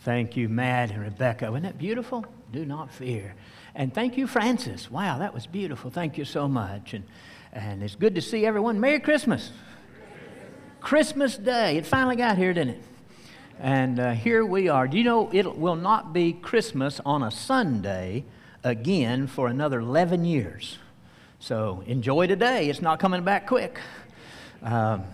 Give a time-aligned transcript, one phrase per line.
[0.00, 1.50] Thank you, Matt and Rebecca.
[1.50, 2.24] Wasn't that beautiful?
[2.52, 3.34] Do not fear.
[3.74, 4.90] And thank you, Francis.
[4.90, 5.90] Wow, that was beautiful.
[5.90, 6.94] Thank you so much.
[6.94, 7.04] And,
[7.52, 8.80] and it's good to see everyone.
[8.80, 9.50] Merry Christmas.
[10.80, 11.76] Christmas Day.
[11.76, 12.82] It finally got here, didn't it?
[13.58, 14.88] And uh, here we are.
[14.88, 18.24] Do you know it will not be Christmas on a Sunday
[18.64, 20.78] again for another 11 years?
[21.40, 22.70] So enjoy today.
[22.70, 23.78] It's not coming back quick.
[24.62, 25.04] Um,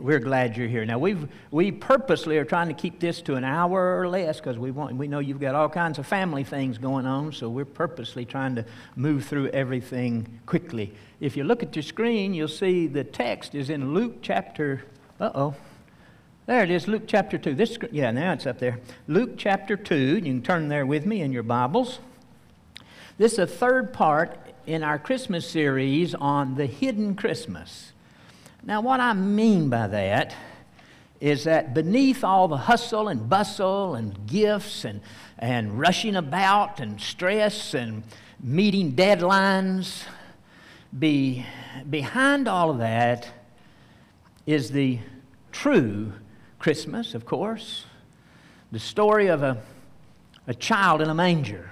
[0.00, 0.84] we're glad you're here.
[0.84, 4.58] Now, we've, we purposely are trying to keep this to an hour or less because
[4.58, 7.64] we, want, we know you've got all kinds of family things going on, so we're
[7.64, 8.64] purposely trying to
[8.96, 10.92] move through everything quickly.
[11.20, 14.84] If you look at your screen, you'll see the text is in Luke chapter,
[15.20, 15.54] uh oh.
[16.46, 17.54] There it is, Luke chapter 2.
[17.54, 18.80] This, yeah, now it's up there.
[19.06, 19.94] Luke chapter 2.
[19.94, 21.98] You can turn there with me in your Bibles.
[23.18, 27.92] This is a third part in our Christmas series on the hidden Christmas.
[28.62, 30.34] Now, what I mean by that
[31.20, 35.00] is that beneath all the hustle and bustle and gifts and,
[35.38, 38.02] and rushing about and stress and
[38.40, 40.04] meeting deadlines,
[40.96, 41.44] be,
[41.88, 43.28] behind all of that
[44.46, 44.98] is the
[45.52, 46.12] true
[46.58, 47.84] Christmas, of course,
[48.70, 49.60] the story of a,
[50.46, 51.70] a child in a manger,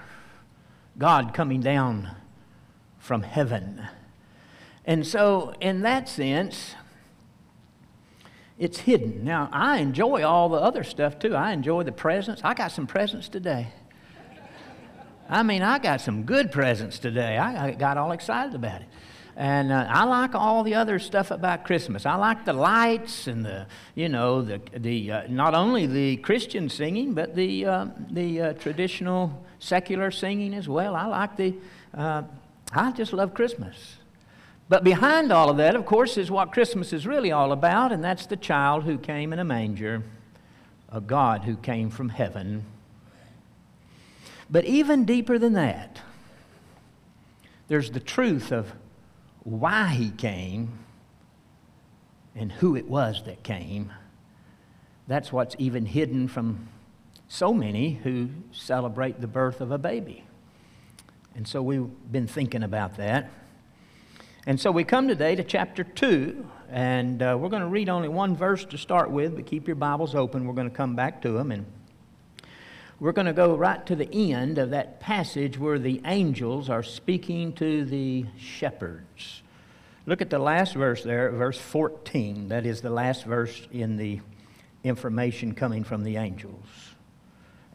[0.97, 2.15] God coming down
[2.99, 3.87] from heaven
[4.87, 6.73] and so, in that sense,
[8.57, 9.25] it's hidden.
[9.25, 11.35] Now, I enjoy all the other stuff too.
[11.35, 12.41] I enjoy the presents.
[12.43, 13.67] I got some presents today.
[15.29, 17.37] I mean, I got some good presents today.
[17.37, 18.87] I got all excited about it.
[19.35, 22.05] And uh, I like all the other stuff about Christmas.
[22.05, 26.69] I like the lights and the, you know, the, the uh, not only the Christian
[26.69, 30.95] singing, but the, uh, the uh, traditional secular singing as well.
[30.95, 31.53] I like the,
[31.93, 32.23] uh,
[32.73, 33.97] I just love Christmas.
[34.69, 38.03] But behind all of that, of course, is what Christmas is really all about, and
[38.03, 40.03] that's the child who came in a manger,
[40.89, 42.65] a God who came from heaven.
[44.49, 46.01] But even deeper than that,
[47.67, 48.73] there's the truth of
[49.43, 50.79] why he came
[52.35, 53.91] and who it was that came.
[55.07, 56.67] That's what's even hidden from
[57.29, 60.25] so many who celebrate the birth of a baby.
[61.35, 63.29] And so we've been thinking about that.
[64.47, 68.07] And so we come today to chapter 2, and uh, we're going to read only
[68.07, 70.47] one verse to start with, but keep your Bibles open.
[70.47, 71.51] We're going to come back to them.
[71.51, 71.65] And
[72.97, 76.81] we're going to go right to the end of that passage where the angels are
[76.81, 79.41] speaking to the shepherds.
[80.05, 82.47] Look at the last verse there, verse 14.
[82.47, 84.21] That is the last verse in the
[84.81, 86.93] information coming from the angels.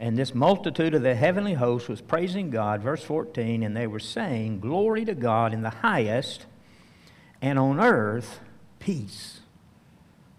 [0.00, 4.00] And this multitude of the heavenly host was praising God, verse 14, and they were
[4.00, 6.47] saying, Glory to God in the highest
[7.42, 8.41] and on earth
[8.78, 9.41] peace,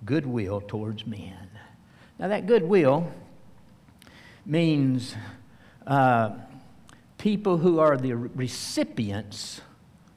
[0.06, 1.50] goodwill towards men.
[2.18, 3.12] Now, that goodwill
[4.46, 5.16] means
[5.86, 6.32] uh,
[7.18, 9.62] people who are the recipients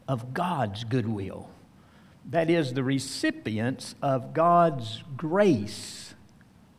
[0.09, 1.51] of God's goodwill.
[2.31, 6.15] That is, the recipients of God's grace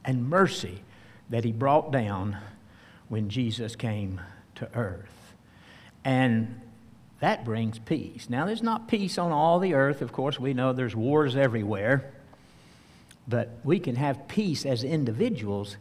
[0.04, 0.84] and mercy
[1.30, 2.38] that He brought down
[3.10, 4.22] when Jesus came
[4.56, 5.34] to earth.
[6.04, 6.62] And
[7.20, 8.30] that brings peace.
[8.30, 10.02] Now, there's not peace on all the earth.
[10.02, 12.12] Of course, we know there's wars everywhere.
[13.28, 15.78] But we can have peace as individuals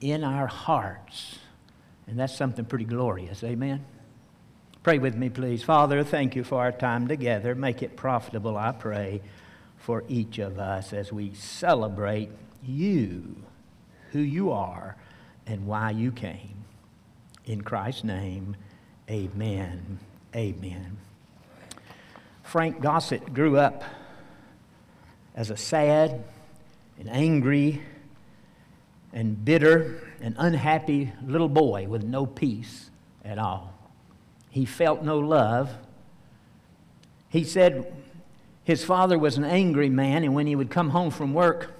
[0.00, 1.38] in our hearts.
[2.06, 3.42] And that's something pretty glorious.
[3.44, 3.84] Amen?
[4.82, 5.62] Pray with me, please.
[5.62, 7.54] Father, thank you for our time together.
[7.54, 9.22] Make it profitable, I pray,
[9.78, 12.30] for each of us as we celebrate
[12.62, 13.36] you,
[14.10, 14.96] who you are,
[15.46, 16.64] and why you came.
[17.46, 18.56] In Christ's name,
[19.08, 20.00] amen.
[20.34, 20.96] Amen.
[22.42, 23.84] Frank Gossett grew up
[25.34, 26.24] as a sad
[26.98, 27.82] and angry
[29.12, 32.90] and bitter and unhappy little boy with no peace
[33.24, 33.72] at all.
[34.50, 35.70] He felt no love.
[37.28, 37.92] He said
[38.64, 41.72] his father was an angry man, and when he would come home from work,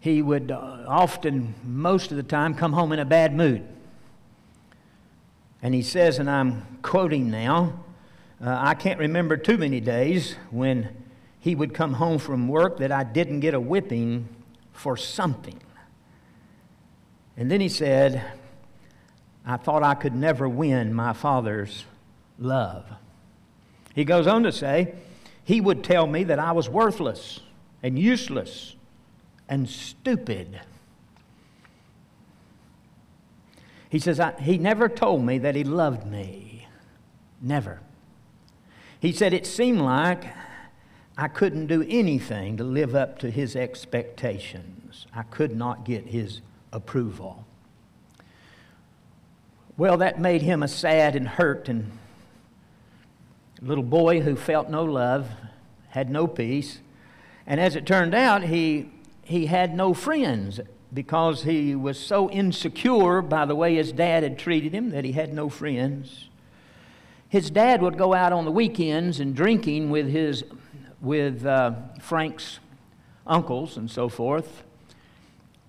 [0.00, 3.66] he would uh, often, most of the time, come home in a bad mood.
[5.62, 7.84] And he says, and I'm quoting now,
[8.44, 10.88] uh, I can't remember too many days when
[11.40, 14.28] he would come home from work that I didn't get a whipping
[14.72, 15.60] for something.
[17.36, 18.24] And then he said,
[19.44, 21.84] I thought I could never win my father's
[22.38, 22.84] love.
[23.94, 24.94] He goes on to say,
[25.42, 27.40] he would tell me that I was worthless
[27.82, 28.76] and useless
[29.48, 30.60] and stupid.
[33.88, 36.68] He says, He never told me that He loved me.
[37.40, 37.80] Never.
[39.00, 40.24] He said, It seemed like
[41.16, 45.06] I couldn't do anything to live up to His expectations.
[45.14, 46.40] I could not get His
[46.72, 47.46] approval.
[49.78, 51.92] Well, that made him a sad and hurt and
[53.60, 55.28] little boy who felt no love,
[55.90, 56.80] had no peace.
[57.46, 58.90] And as it turned out, he,
[59.22, 60.58] he had no friends
[60.92, 65.12] because he was so insecure by the way his dad had treated him that he
[65.12, 66.28] had no friends.
[67.28, 70.44] His dad would go out on the weekends and drinking with his
[71.00, 72.58] with uh, Frank's
[73.26, 74.64] uncles and so forth.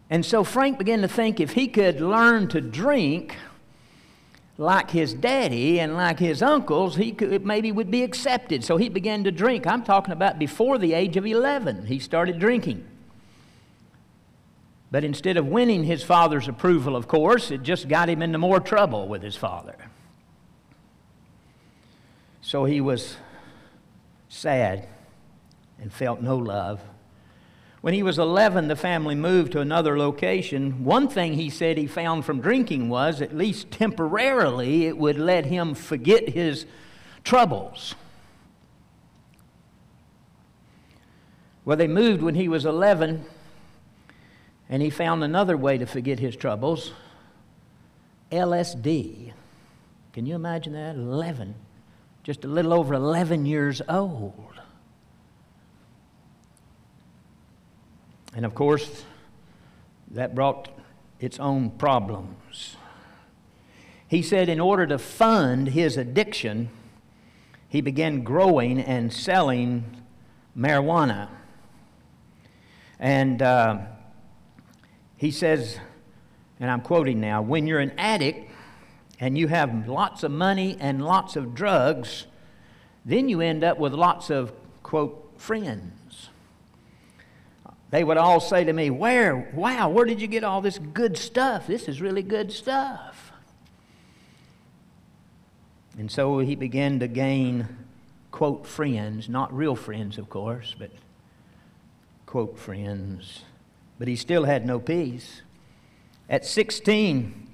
[0.10, 3.36] And so Frank began to think if he could learn to drink
[4.57, 8.63] like his daddy and like his uncles, he could, maybe would be accepted.
[8.63, 9.68] So he began to drink.
[9.68, 12.86] I'm talking about before the age of 11, he started drinking.
[14.91, 18.59] But instead of winning his father's approval, of course, it just got him into more
[18.59, 19.75] trouble with his father.
[22.41, 23.18] So he was
[24.30, 24.88] sad
[25.80, 26.81] and felt no love.
[27.81, 30.83] When he was 11, the family moved to another location.
[30.83, 35.45] One thing he said he found from drinking was, at least temporarily, it would let
[35.45, 36.65] him forget his
[37.24, 37.95] troubles.
[41.63, 43.24] Well, they moved when he was 11,
[44.69, 46.94] and he found another way to forget his troubles
[48.31, 49.33] LSD.
[50.13, 50.95] Can you imagine that?
[50.95, 51.56] 11.
[52.24, 54.54] Just a little over 11 years old.
[58.36, 59.04] And of course,
[60.12, 60.69] that brought
[61.19, 62.75] its own problems.
[64.07, 66.69] He said, in order to fund his addiction,
[67.68, 70.04] he began growing and selling
[70.57, 71.30] marijuana.
[73.00, 73.80] And uh,
[75.19, 75.77] he says,
[76.60, 78.50] and I'm quoting now when you're an addict
[79.19, 82.25] and you have lots of money and lots of drugs,
[83.06, 84.51] then you end up with lots of,
[84.81, 85.94] quote, friends
[87.92, 89.51] they would all say to me, Where?
[89.54, 91.68] Wow, where did you get all this good stuff?
[91.68, 93.31] This is really good stuff.
[95.98, 97.68] And so he began to gain,
[98.31, 100.92] quote, friends, not real friends, of course, but
[102.25, 103.44] quote, friends.
[104.00, 105.42] But he still had no peace.
[106.30, 107.48] At 16,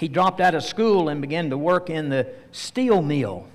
[0.00, 3.46] he dropped out of school and began to work in the steel mill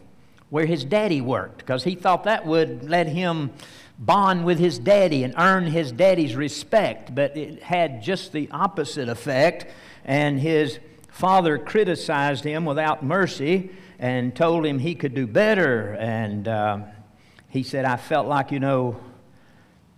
[0.49, 3.51] where his daddy worked because he thought that would let him
[3.97, 9.09] bond with his daddy and earn his daddy's respect, but it had just the opposite
[9.09, 9.65] effect.
[10.05, 10.79] And his
[11.09, 15.93] father criticized him without mercy and told him he could do better.
[15.93, 16.79] And uh,
[17.49, 18.99] he said, I felt like, you know,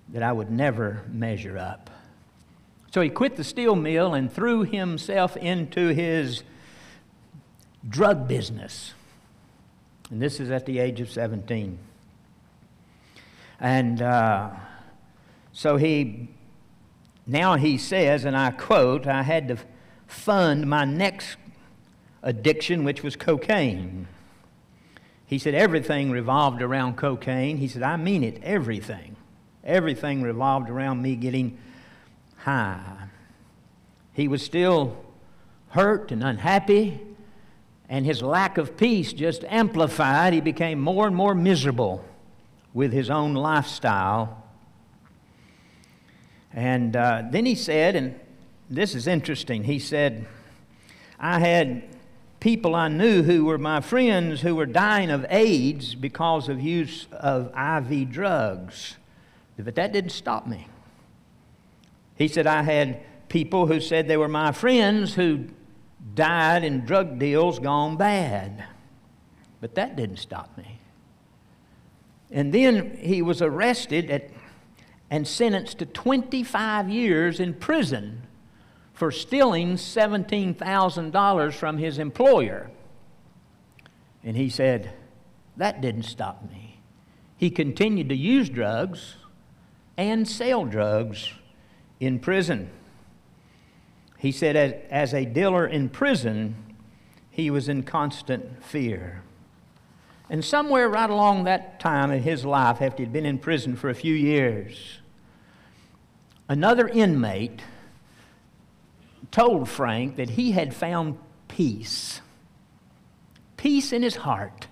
[0.09, 1.89] that I would never measure up.
[2.95, 6.43] So he quit the steel mill and threw himself into his
[7.89, 8.93] drug business.
[10.09, 11.77] And this is at the age of 17.
[13.59, 14.51] And uh,
[15.51, 16.29] so he,
[17.27, 19.57] now he says, and I quote, I had to
[20.07, 21.35] fund my next
[22.23, 24.07] addiction, which was cocaine.
[25.25, 27.57] He said, everything revolved around cocaine.
[27.57, 29.17] He said, I mean it, everything.
[29.65, 31.57] Everything revolved around me getting
[32.45, 33.07] high.
[34.13, 34.95] He was still
[35.69, 37.01] hurt and unhappy,
[37.89, 40.31] and his lack of peace just amplified.
[40.31, 42.05] He became more and more miserable
[42.73, 44.43] with his own lifestyle.
[46.53, 48.19] And uh, then he said, and
[48.69, 50.27] this is interesting, he said,
[51.19, 51.83] I had
[52.39, 57.07] people I knew who were my friends who were dying of AIDS because of use
[57.11, 58.97] of IV drugs.
[59.57, 60.67] But that didn't stop me.
[62.15, 65.47] He said, I had people who said they were my friends who
[66.13, 68.65] died in drug deals gone bad.
[69.59, 70.79] But that didn't stop me.
[72.31, 74.29] And then he was arrested at,
[75.09, 78.23] and sentenced to 25 years in prison
[78.93, 82.71] for stealing $17,000 from his employer.
[84.23, 84.93] And he said,
[85.57, 86.79] That didn't stop me.
[87.37, 89.15] He continued to use drugs
[89.97, 91.33] and sell drugs
[91.99, 92.69] in prison.
[94.17, 96.55] He said, as, as a dealer in prison,
[97.29, 99.21] he was in constant fear.
[100.29, 103.89] And somewhere right along that time in his life, after he'd been in prison for
[103.89, 104.99] a few years,
[106.49, 107.61] another inmate
[109.31, 112.21] told Frank that he had found peace,
[113.57, 114.67] peace in his heart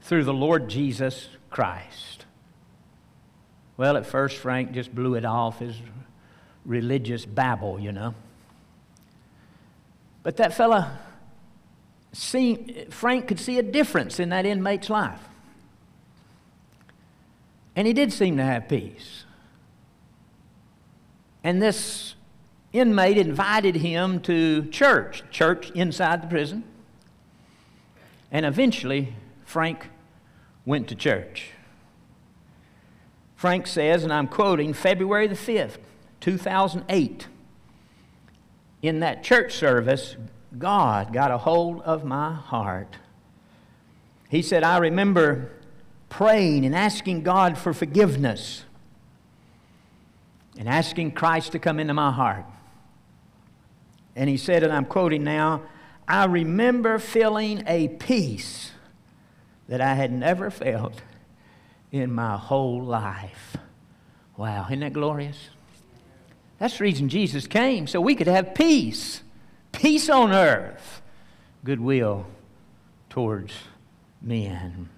[0.00, 2.24] through the Lord Jesus Christ.
[3.76, 5.76] Well, at first, Frank just blew it off his
[6.66, 8.14] religious babble, you know.
[10.22, 10.98] But that fella
[12.12, 15.20] see, Frank could see a difference in that inmate's life.
[17.74, 19.24] And he did seem to have peace.
[21.44, 22.14] And this
[22.72, 26.64] inmate invited him to church, church inside the prison.
[28.32, 29.88] And eventually, Frank
[30.64, 31.50] went to church.
[33.36, 35.78] Frank says, and I'm quoting, February the 5th,
[36.26, 37.28] 2008,
[38.82, 40.16] in that church service,
[40.58, 42.96] God got a hold of my heart.
[44.28, 45.52] He said, I remember
[46.08, 48.64] praying and asking God for forgiveness
[50.58, 52.44] and asking Christ to come into my heart.
[54.16, 55.62] And he said, and I'm quoting now,
[56.08, 58.72] I remember feeling a peace
[59.68, 61.02] that I had never felt
[61.92, 63.56] in my whole life.
[64.36, 65.50] Wow, isn't that glorious?
[66.58, 69.22] That's the reason Jesus came, so we could have peace.
[69.72, 71.02] Peace on earth,
[71.64, 72.26] goodwill
[73.10, 73.52] towards
[74.22, 74.88] men.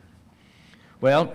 [1.01, 1.35] Well,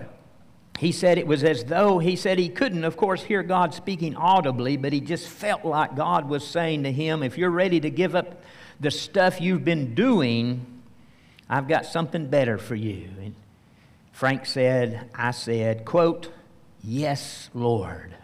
[0.78, 4.16] he said it was as though he said he couldn't, of course, hear God speaking
[4.16, 7.90] audibly, but he just felt like God was saying to him, If you're ready to
[7.90, 8.42] give up
[8.80, 10.66] the stuff you've been doing,
[11.48, 13.08] I've got something better for you.
[13.22, 13.34] And
[14.12, 16.30] Frank said, I said, quote,
[16.82, 18.14] Yes, Lord.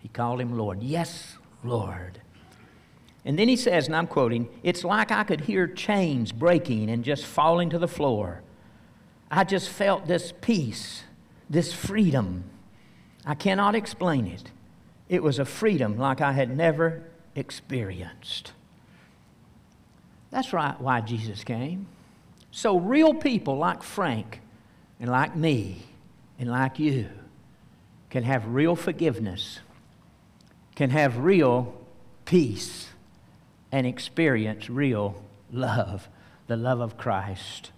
[0.00, 0.82] He called him Lord.
[0.82, 2.20] Yes, Lord.
[3.24, 7.04] And then he says, and I'm quoting, It's like I could hear chains breaking and
[7.04, 8.42] just falling to the floor.
[9.30, 11.04] I just felt this peace
[11.50, 12.44] this freedom.
[13.26, 14.52] I cannot explain it.
[15.08, 17.02] It was a freedom like I had never
[17.34, 18.52] experienced.
[20.30, 21.88] That's right why Jesus came.
[22.52, 24.40] So, real people like Frank
[25.00, 25.82] and like me
[26.38, 27.08] and like you
[28.08, 29.60] can have real forgiveness,
[30.80, 31.74] can have real
[32.24, 32.88] peace,
[33.70, 35.22] and experience real
[35.52, 36.08] love,
[36.46, 37.70] the love of Christ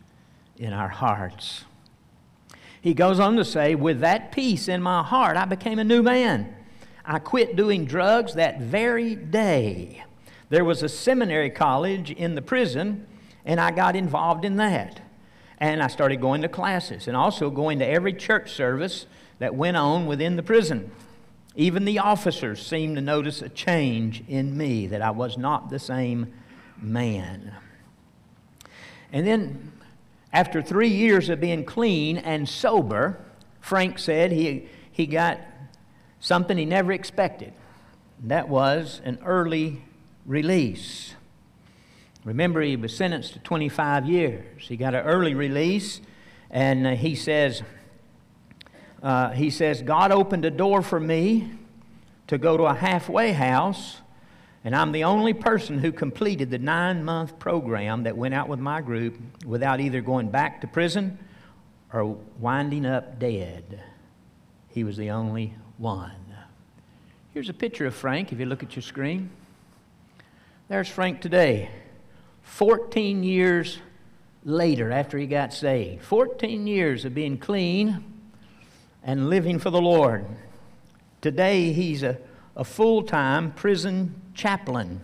[0.57, 1.65] in our hearts.
[2.81, 6.01] He goes on to say, With that peace in my heart, I became a new
[6.01, 6.55] man.
[7.05, 10.05] I quit doing drugs that very day.
[10.49, 13.05] There was a seminary college in the prison,
[13.45, 15.01] and I got involved in that.
[15.59, 19.07] And I started going to classes and also going to every church service
[19.41, 20.93] that went on within the prison.
[21.55, 25.79] Even the officers seemed to notice a change in me, that I was not the
[25.79, 26.33] same
[26.81, 27.55] man.
[29.13, 29.73] And then
[30.33, 33.23] after three years of being clean and sober,
[33.61, 35.41] Frank said he, he got
[36.21, 37.53] something he never expected.
[38.25, 39.83] That was an early
[40.25, 41.15] release.
[42.25, 44.69] Remember, he was sentenced to 25 years.
[44.69, 46.01] He got an early release,
[46.51, 47.63] and he says,
[49.03, 51.51] uh, he says, God opened a door for me
[52.29, 54.03] to go to a halfway house
[54.65, 58.61] and I'm the only person who completed the nine month program that went out with
[58.61, 61.19] my group without either going back to prison
[61.93, 63.83] or winding up dead.
[64.69, 66.13] He was the only one.
[67.35, 69.31] Here's a picture of Frank if you look at your screen.
[70.69, 71.71] There's Frank today,
[72.43, 73.79] 14 years
[74.45, 76.03] later after he got saved.
[76.05, 78.12] 14 years of being clean
[79.03, 80.25] and living for the Lord.
[81.21, 82.19] Today, he's a,
[82.57, 85.01] a full time prison chaplain.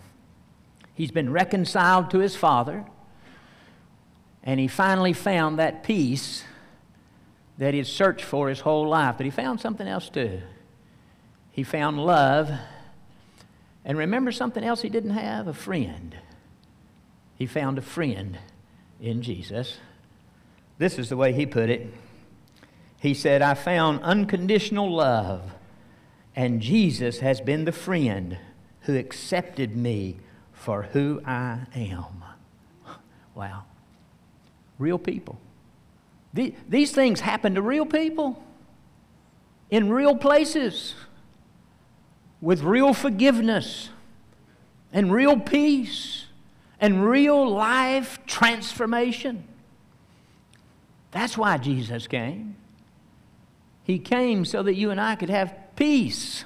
[0.95, 2.85] He's been reconciled to his father,
[4.43, 6.45] and he finally found that peace
[7.59, 9.17] that he had searched for his whole life.
[9.17, 10.41] But he found something else too.
[11.51, 12.51] He found love.
[13.85, 15.49] And remember something else he didn't have?
[15.49, 16.17] A friend.
[17.37, 18.39] He found a friend
[19.01, 19.79] in Jesus.
[20.79, 21.93] This is the way he put it.
[23.01, 25.53] He said, I found unconditional love,
[26.35, 28.39] and Jesus has been the friend
[28.83, 30.17] who accepted me
[30.53, 32.25] for who I am.
[33.35, 33.65] Wow.
[34.79, 35.39] Real people.
[36.33, 38.43] These things happen to real people
[39.71, 40.95] in real places
[42.41, 43.91] with real forgiveness
[44.93, 46.27] and real peace
[46.81, 49.45] and real life transformation.
[51.11, 52.57] That's why Jesus came.
[53.89, 56.45] He came so that you and I could have peace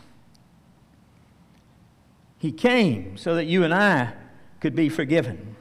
[2.43, 4.15] he came so that you and I
[4.59, 5.55] could be forgiven.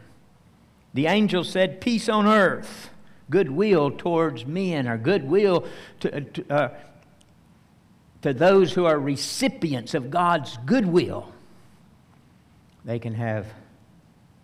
[0.96, 2.90] The angel said, Peace on earth,
[3.30, 5.68] goodwill towards men, or goodwill
[6.00, 6.70] to, uh, to, uh,
[8.24, 11.32] to those who are recipients of God's goodwill.
[12.84, 13.46] They can have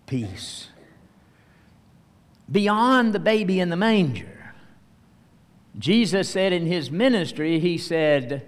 [0.06, 0.67] peace.
[2.51, 4.37] Beyond the baby in the manger,
[5.77, 8.48] Jesus said in his ministry, He said,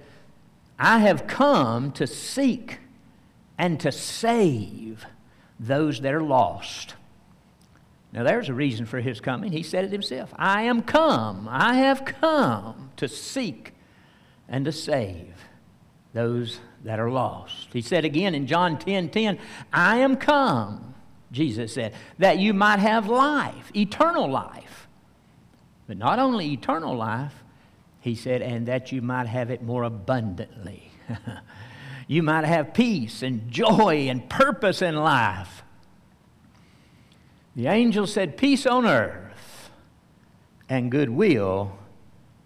[0.78, 2.80] I have come to seek
[3.58, 5.06] and to save
[5.60, 6.96] those that are lost.
[8.12, 9.52] Now, there's a reason for his coming.
[9.52, 13.74] He said it himself I am come, I have come to seek
[14.48, 15.34] and to save
[16.14, 17.68] those that are lost.
[17.72, 19.38] He said again in John 10 10,
[19.72, 20.96] I am come,
[21.32, 24.69] Jesus said, that you might have life, eternal life.
[25.90, 27.34] But not only eternal life,
[28.00, 30.92] he said, and that you might have it more abundantly.
[32.08, 35.64] you might have peace and joy and purpose in life.
[37.56, 39.72] The angel said, Peace on earth
[40.70, 41.76] and goodwill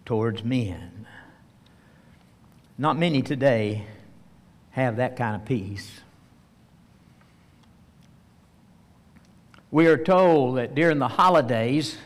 [0.05, 1.05] towards men.
[2.77, 3.83] Not many today
[4.71, 5.99] have that kind of peace.
[9.69, 11.97] We are told that during the holidays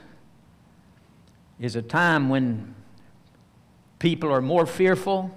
[1.60, 2.76] is a time when
[4.00, 5.32] people are more fearful,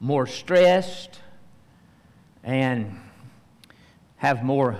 [0.00, 1.20] more stressed,
[2.42, 2.98] and
[4.16, 4.78] have more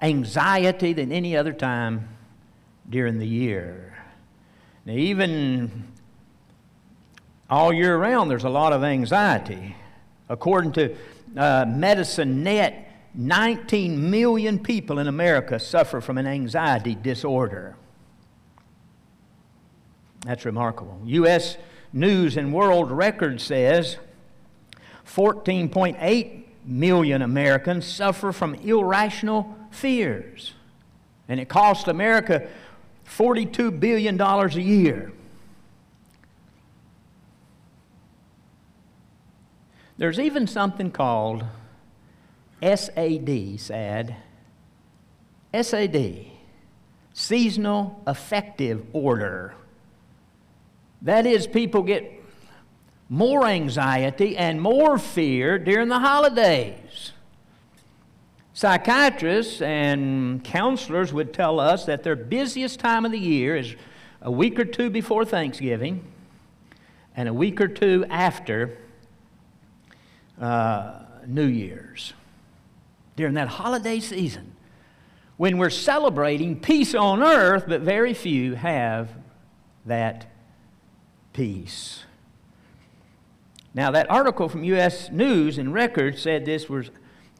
[0.00, 2.08] anxiety than any other time
[2.88, 3.96] during the year.
[4.84, 5.88] Now, even
[7.48, 9.74] all year round, there's a lot of anxiety.
[10.28, 10.96] According to
[11.36, 12.80] uh, Medicine Net,
[13.14, 17.76] 19 million people in America suffer from an anxiety disorder.
[20.24, 21.00] That's remarkable.
[21.04, 21.56] U.S.
[21.92, 23.98] News and World Record says
[25.06, 30.54] 14.8 million Americans suffer from irrational fears.
[31.28, 32.48] And it costs America
[33.06, 35.12] $42 billion a year.
[39.96, 41.44] There's even something called
[42.62, 44.16] SAD, SAD,
[45.62, 46.26] SAD,
[47.12, 49.54] seasonal affective order.
[51.04, 52.10] That is, people get
[53.10, 57.12] more anxiety and more fear during the holidays.
[58.54, 63.76] Psychiatrists and counselors would tell us that their busiest time of the year is
[64.22, 66.02] a week or two before Thanksgiving
[67.14, 68.78] and a week or two after
[70.40, 72.14] uh, New Year's.
[73.16, 74.56] During that holiday season,
[75.36, 79.10] when we're celebrating peace on earth, but very few have
[79.84, 80.26] that
[81.34, 82.04] peace.
[83.74, 85.10] Now, that article from U.S.
[85.10, 86.90] News and Record said this was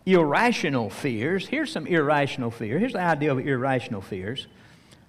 [0.05, 1.47] irrational fears.
[1.47, 2.79] Here's some irrational fear.
[2.79, 4.49] Here's the idea of irrational fears.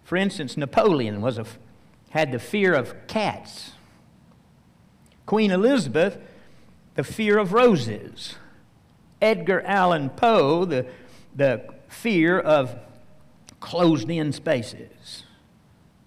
[0.03, 1.45] For instance, Napoleon was a,
[2.11, 3.71] had the fear of cats.
[5.25, 6.19] Queen Elizabeth,
[6.93, 8.35] the fear of roses.
[9.19, 10.85] Edgar Allan Poe, the,
[11.35, 12.77] the fear of
[13.59, 15.23] closed in spaces.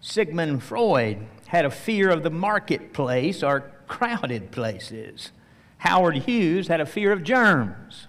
[0.01, 5.33] Sigmund Freud had a fear of the marketplace or crowded places.
[5.79, 8.07] Howard Hughes had a fear of germs.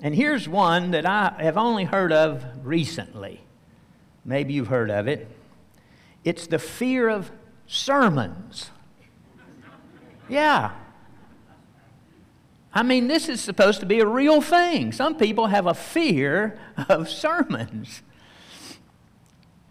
[0.00, 3.40] And here's one that I have only heard of recently.
[4.24, 5.28] Maybe you've heard of it.
[6.24, 7.32] It's the fear of
[7.66, 8.70] sermons.
[10.28, 10.70] Yeah.
[12.72, 14.92] I mean, this is supposed to be a real thing.
[14.92, 16.56] Some people have a fear
[16.88, 18.02] of sermons.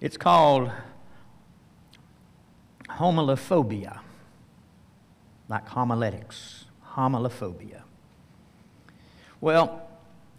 [0.01, 0.71] It's called
[2.99, 3.99] homilophobia,
[5.47, 7.81] like homiletics, homilophobia.
[9.39, 9.87] Well,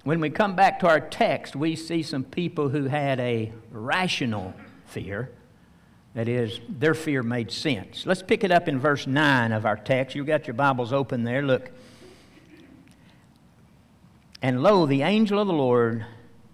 [0.05, 4.55] when we come back to our text, we see some people who had a rational
[4.87, 5.31] fear.
[6.15, 8.05] That is, their fear made sense.
[8.05, 10.15] Let's pick it up in verse 9 of our text.
[10.15, 11.43] You've got your Bibles open there.
[11.43, 11.71] Look.
[14.43, 16.05] And lo, the angel of the Lord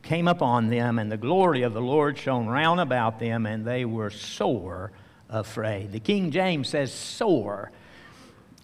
[0.02, 3.84] came upon them, and the glory of the Lord shone round about them, and they
[3.84, 4.92] were sore
[5.28, 5.92] afraid.
[5.92, 7.70] The King James says sore.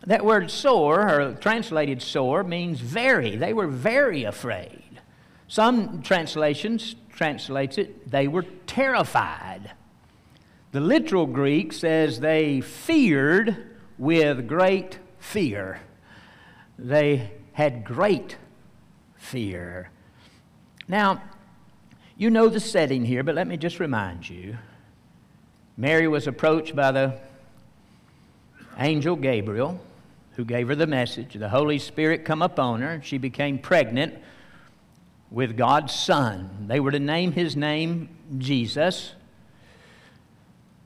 [0.06, 3.36] That word sore, or translated sore, means very.
[3.36, 4.82] They were very afraid.
[5.46, 9.72] Some translations translates it, they were terrified.
[10.72, 13.56] The literal Greek says they feared
[13.98, 15.80] with great fear.
[16.78, 18.38] They had great
[19.16, 19.90] fear.
[20.88, 21.22] Now,
[22.16, 24.56] you know the setting here, but let me just remind you
[25.76, 27.18] Mary was approached by the
[28.78, 29.80] angel Gabriel,
[30.36, 31.34] who gave her the message.
[31.34, 33.00] The Holy Spirit come upon her.
[33.02, 34.14] She became pregnant
[35.30, 36.66] with God's Son.
[36.68, 38.08] They were to name his name
[38.38, 39.12] Jesus.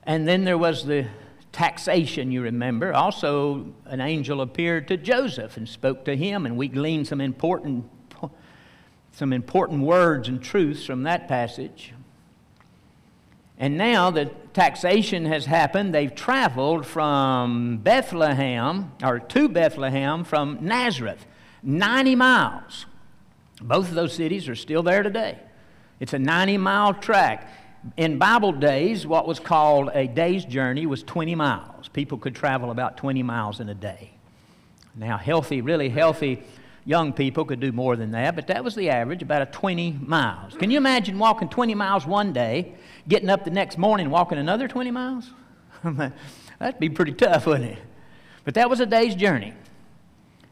[0.05, 1.07] And then there was the
[1.51, 2.92] taxation, you remember.
[2.92, 7.90] Also, an angel appeared to Joseph and spoke to him, and we gleaned some important,
[9.12, 11.92] some important words and truths from that passage.
[13.59, 15.95] And now the taxation has happened.
[15.95, 21.25] They've traveled from Bethlehem, or to Bethlehem from Nazareth,
[21.62, 22.87] 90 miles.
[23.61, 25.38] Both of those cities are still there today.
[26.01, 27.51] It's a 90 mile track.
[27.97, 31.88] In Bible days, what was called a day's journey was 20 miles.
[31.88, 34.11] People could travel about 20 miles in a day.
[34.95, 36.42] Now, healthy, really healthy
[36.87, 39.99] young people could do more than that, but that was the average, about a 20
[40.01, 40.55] miles.
[40.55, 42.75] Can you imagine walking 20 miles one day,
[43.09, 45.31] getting up the next morning, walking another 20 miles?
[46.59, 47.79] That'd be pretty tough, wouldn't it?
[48.44, 49.53] But that was a day's journey.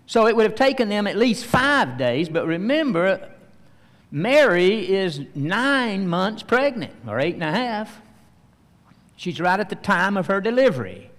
[0.07, 3.31] So it would have taken them at least five days, but remember,
[4.11, 8.03] Mary is nine months pregnant, or eight and a half.
[9.16, 11.11] She's right at the time of her delivery.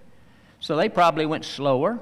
[0.60, 2.00] So they probably went slower.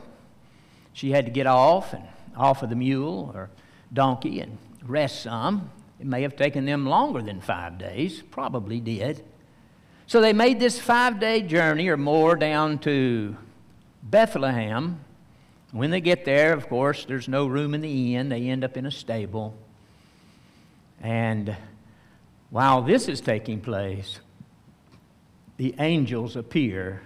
[0.92, 2.04] She had to get off and
[2.36, 3.50] off of the mule or
[3.92, 5.70] donkey and rest some.
[6.00, 9.24] It may have taken them longer than five days, probably did.
[10.06, 13.36] So they made this five day journey or more down to
[14.02, 15.00] Bethlehem.
[15.72, 18.28] When they get there, of course, there's no room in the inn.
[18.28, 19.54] They end up in a stable.
[21.00, 21.56] And
[22.50, 24.20] while this is taking place,
[25.56, 27.02] the angels appear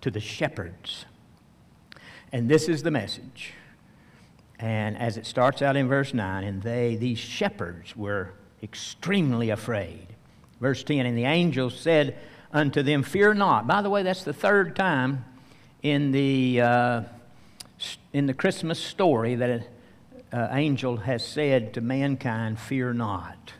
[0.00, 1.06] to the shepherds.
[2.32, 3.54] And this is the message.
[4.58, 8.30] And as it starts out in verse 9, and they, these shepherds, were
[8.62, 10.06] extremely afraid.
[10.60, 12.16] Verse 10, and the angel said
[12.52, 13.66] unto them, Fear not.
[13.66, 15.24] By the way, that's the third time
[15.82, 17.02] in the, uh,
[18.12, 19.64] in the Christmas story that an
[20.32, 23.52] uh, angel has said to mankind, Fear not.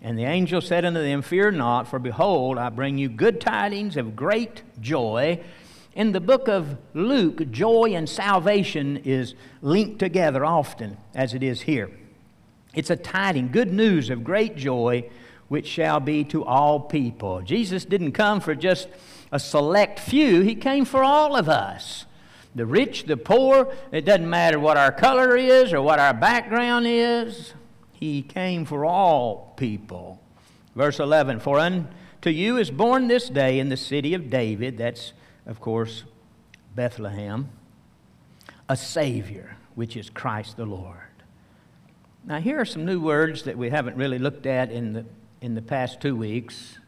[0.00, 3.96] And the angel said unto them, Fear not, for behold, I bring you good tidings
[3.96, 5.40] of great joy.
[5.98, 11.62] In the book of Luke, joy and salvation is linked together often, as it is
[11.62, 11.90] here.
[12.72, 15.10] It's a tiding, good news of great joy,
[15.48, 17.42] which shall be to all people.
[17.42, 18.86] Jesus didn't come for just
[19.32, 22.06] a select few, He came for all of us.
[22.54, 26.86] The rich, the poor, it doesn't matter what our color is or what our background
[26.86, 27.54] is.
[27.90, 30.22] He came for all people.
[30.76, 35.12] Verse 11 For unto you is born this day in the city of David, that's,
[35.48, 36.04] of course,
[36.76, 37.48] Bethlehem,
[38.68, 40.96] a Savior, which is Christ the Lord.
[42.24, 45.06] Now, here are some new words that we haven't really looked at in the,
[45.40, 46.78] in the past two weeks.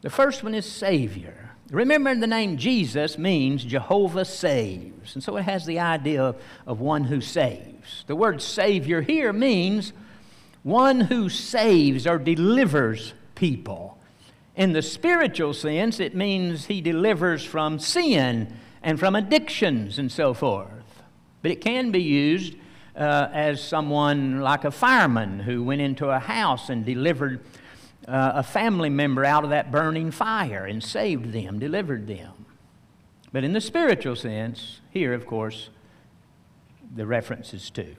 [0.00, 1.50] The first one is Savior.
[1.70, 5.14] Remember, the name Jesus means Jehovah saves.
[5.14, 8.04] And so it has the idea of, of one who saves.
[8.08, 9.92] The word Savior here means
[10.64, 13.91] one who saves or delivers people.
[14.54, 20.34] In the spiritual sense, it means he delivers from sin and from addictions and so
[20.34, 21.02] forth.
[21.40, 22.54] But it can be used
[22.94, 27.40] uh, as someone like a fireman who went into a house and delivered
[28.06, 32.46] uh, a family member out of that burning fire and saved them, delivered them.
[33.32, 35.70] But in the spiritual sense, here, of course,
[36.94, 37.96] the reference is to.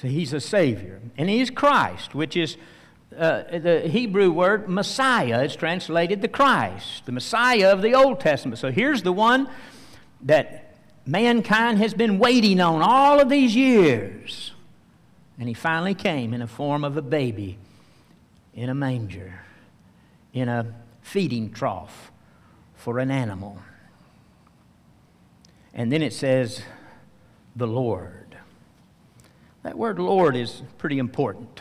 [0.00, 1.00] So he's a Savior.
[1.18, 2.56] And he's Christ, which is
[3.16, 5.42] uh, the Hebrew word Messiah.
[5.42, 8.58] is translated the Christ, the Messiah of the Old Testament.
[8.58, 9.48] So here's the one
[10.22, 14.52] that mankind has been waiting on all of these years.
[15.38, 17.58] And he finally came in the form of a baby
[18.54, 19.40] in a manger,
[20.32, 22.10] in a feeding trough
[22.74, 23.58] for an animal.
[25.74, 26.62] And then it says,
[27.54, 28.36] the Lord.
[29.62, 31.60] That word Lord is pretty important.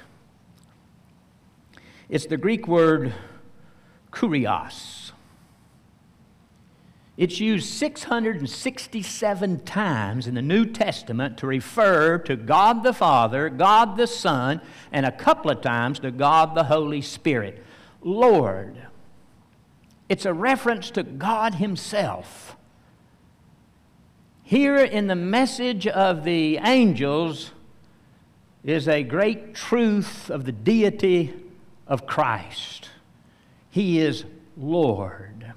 [2.07, 3.13] It's the Greek word
[4.11, 5.11] kurios.
[7.17, 13.95] It's used 667 times in the New Testament to refer to God the Father, God
[13.95, 17.63] the Son, and a couple of times to God the Holy Spirit.
[18.01, 18.75] Lord.
[20.09, 22.57] It's a reference to God Himself.
[24.43, 27.51] Here in the message of the angels,
[28.65, 31.31] is a great truth of the deity
[31.87, 32.89] of Christ.
[33.69, 34.25] He is
[34.57, 35.53] Lord.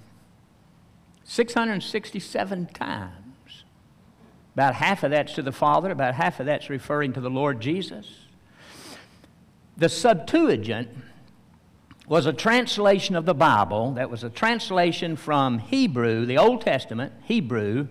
[1.24, 3.64] 667 times.
[4.54, 7.60] About half of that's to the Father, about half of that's referring to the Lord
[7.60, 8.26] Jesus.
[9.76, 10.88] The Septuagint
[12.08, 17.12] was a translation of the Bible that was a translation from Hebrew, the Old Testament,
[17.24, 17.86] Hebrew,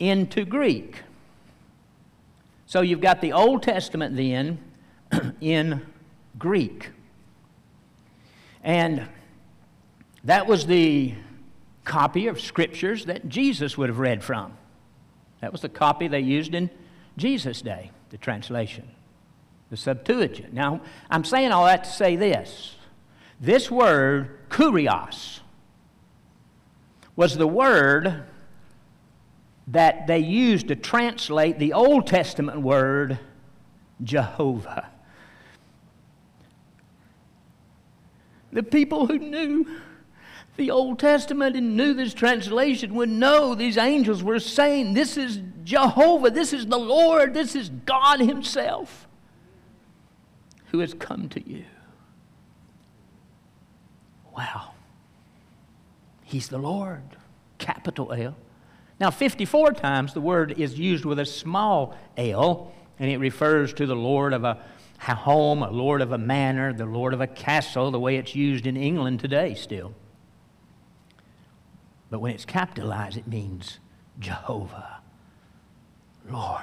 [0.00, 1.02] into Greek.
[2.66, 4.58] So you've got the Old Testament then
[5.40, 5.86] in
[6.38, 6.90] Greek.
[8.66, 9.08] And
[10.24, 11.14] that was the
[11.84, 14.54] copy of scriptures that Jesus would have read from.
[15.40, 16.68] That was the copy they used in
[17.16, 18.88] Jesus' day, the translation,
[19.70, 20.52] the Septuagint.
[20.52, 22.74] Now, I'm saying all that to say this.
[23.40, 25.40] This word, kurios,
[27.14, 28.24] was the word
[29.68, 33.20] that they used to translate the Old Testament word
[34.02, 34.88] Jehovah.
[38.56, 39.66] The people who knew
[40.56, 45.42] the Old Testament and knew this translation would know these angels were saying, This is
[45.62, 49.06] Jehovah, this is the Lord, this is God Himself
[50.68, 51.66] who has come to you.
[54.34, 54.70] Wow.
[56.24, 57.02] He's the Lord,
[57.58, 58.36] capital L.
[58.98, 63.84] Now, 54 times the word is used with a small l, and it refers to
[63.84, 64.64] the Lord of a
[65.00, 68.66] home, a Lord of a manor, the Lord of a castle, the way it's used
[68.66, 69.94] in England today still.
[72.10, 73.78] But when it's capitalized, it means
[74.18, 75.00] Jehovah,
[76.30, 76.62] Lord.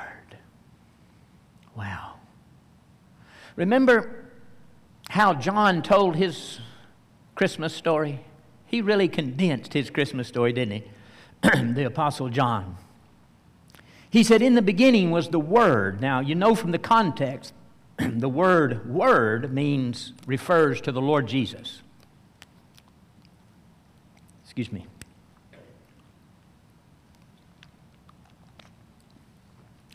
[1.76, 2.15] Wow.
[3.56, 4.26] Remember
[5.10, 6.60] how John told his
[7.36, 8.22] Christmas story?
[8.65, 10.84] He really condensed his Christmas story, didn't he?
[11.74, 12.78] the Apostle John.
[14.10, 16.00] He said, In the beginning was the Word.
[16.02, 17.54] Now, you know from the context,
[18.13, 21.82] the word word means, refers to the Lord Jesus.
[24.44, 24.86] Excuse me.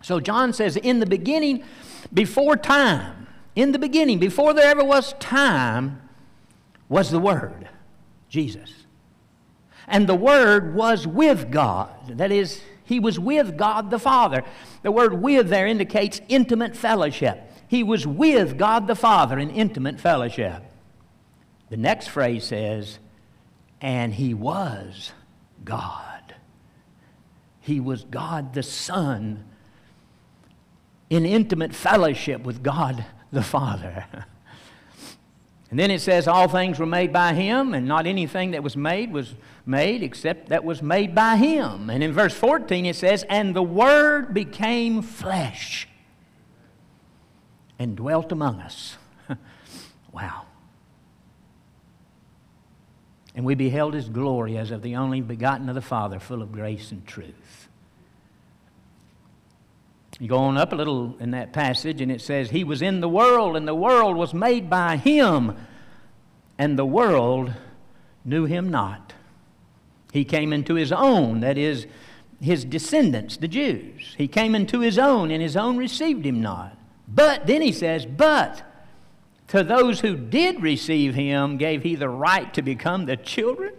[0.02, 1.62] So John says, in the beginning,
[2.12, 6.00] before time, in the beginning, before there ever was time,
[6.88, 7.68] was the Word,
[8.28, 8.86] Jesus.
[9.86, 12.16] And the Word was with God.
[12.18, 14.44] That is, He was with God the Father.
[14.82, 17.52] The word with there indicates intimate fellowship.
[17.68, 20.62] He was with God the Father in intimate fellowship.
[21.68, 22.98] The next phrase says,
[23.80, 25.12] and He was
[25.64, 26.34] God.
[27.60, 29.44] He was God the Son
[31.10, 34.06] in intimate fellowship with God the Father.
[35.70, 38.76] and then it says, All things were made by him, and not anything that was
[38.76, 39.34] made was
[39.66, 41.90] made except that was made by him.
[41.90, 45.87] And in verse 14 it says, And the Word became flesh
[47.78, 48.96] and dwelt among us.
[50.12, 50.46] wow.
[53.34, 56.50] And we beheld his glory as of the only begotten of the Father, full of
[56.50, 57.68] grace and truth.
[60.18, 63.00] You go on up a little in that passage, and it says, He was in
[63.00, 65.54] the world, and the world was made by Him,
[66.58, 67.52] and the world
[68.24, 69.14] knew Him not.
[70.12, 71.86] He came into His own, that is,
[72.40, 74.16] His descendants, the Jews.
[74.18, 76.76] He came into His own, and His own received Him not.
[77.12, 78.62] But, then He says, But
[79.48, 83.74] to those who did receive Him, gave He the right to become the children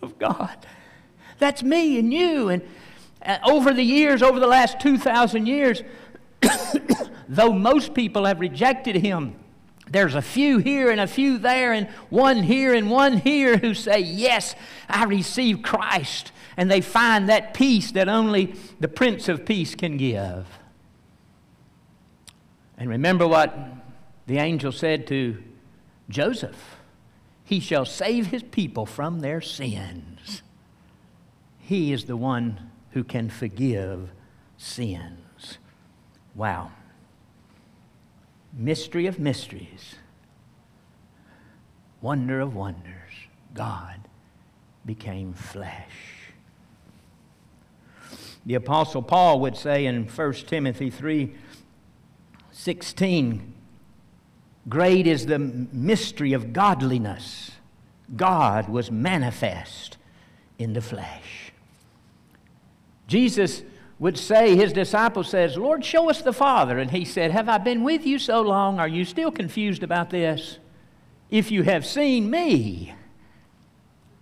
[0.00, 0.66] of God.
[1.38, 2.48] That's me and you.
[2.48, 2.62] And
[3.24, 5.82] uh, over the years, over the last 2,000 years,
[7.28, 9.34] though most people have rejected him,
[9.88, 13.74] there's a few here and a few there, and one here and one here who
[13.74, 14.54] say, Yes,
[14.88, 16.32] I receive Christ.
[16.56, 20.46] And they find that peace that only the Prince of Peace can give.
[22.84, 23.56] And remember what
[24.26, 25.42] the angel said to
[26.10, 26.76] Joseph
[27.42, 30.42] He shall save his people from their sins.
[31.56, 34.10] He is the one who can forgive
[34.58, 35.56] sins.
[36.34, 36.72] Wow.
[38.52, 39.94] Mystery of mysteries,
[42.02, 43.14] wonder of wonders.
[43.54, 43.98] God
[44.84, 46.34] became flesh.
[48.44, 51.34] The Apostle Paul would say in 1 Timothy 3
[52.54, 53.52] 16,
[54.68, 57.50] Great is the mystery of godliness.
[58.16, 59.98] God was manifest
[60.58, 61.52] in the flesh.
[63.08, 63.62] Jesus
[63.98, 66.78] would say, his disciple says, Lord, show us the Father.
[66.78, 68.78] And he said, Have I been with you so long?
[68.78, 70.58] Are you still confused about this?
[71.30, 72.94] If you have seen me,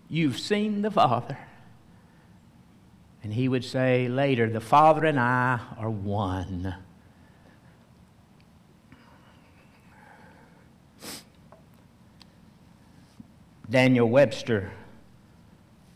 [0.09, 1.39] you've seen the Father.
[3.23, 6.75] And he would say later, The Father and I are one.
[13.73, 14.71] Daniel Webster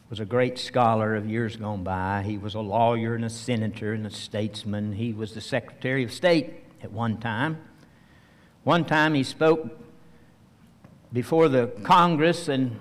[0.08, 2.22] was a great scholar of years gone by.
[2.24, 4.94] He was a lawyer and a senator and a statesman.
[4.94, 7.58] He was the Secretary of State at one time.
[8.64, 9.78] One time he spoke
[11.12, 12.78] before the Congress, and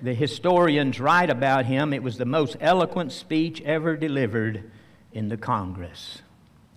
[0.00, 1.92] the historians write about him.
[1.92, 4.70] It was the most eloquent speech ever delivered
[5.12, 6.22] in the Congress.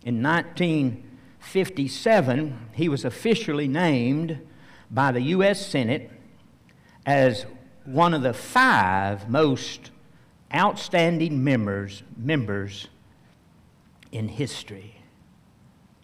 [0.03, 4.45] In 1957, he was officially named
[4.91, 5.65] by the U.S.
[5.65, 6.11] Senate
[7.05, 7.45] as
[7.85, 9.91] one of the five most
[10.53, 12.87] outstanding members, members
[14.11, 14.95] in history,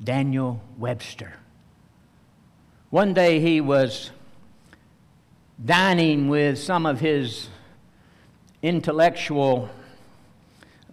[0.04, 1.34] Daniel Webster.
[2.90, 4.12] One day he was
[5.64, 7.48] dining with some of his
[8.62, 9.70] intellectual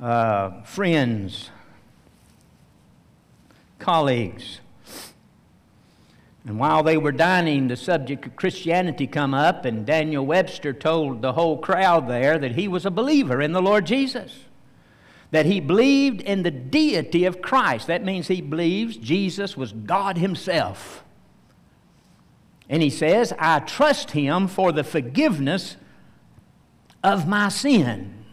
[0.00, 1.50] uh, friends,
[3.78, 4.60] colleagues.
[6.48, 11.20] And while they were dining, the subject of Christianity come up, and Daniel Webster told
[11.20, 14.44] the whole crowd there that he was a believer in the Lord Jesus.
[15.30, 17.86] That he believed in the deity of Christ.
[17.88, 21.04] That means he believes Jesus was God Himself.
[22.66, 25.76] And he says, I trust Him for the forgiveness
[27.04, 28.24] of my sin.